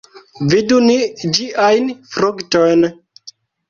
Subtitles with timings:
[0.53, 0.95] Vidu ni
[1.37, 2.93] ĝiajn fruktojn!